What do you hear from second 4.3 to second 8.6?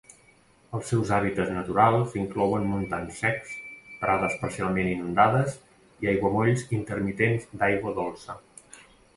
parcialment inundades i aiguamolls intermitents d'aigua dolça.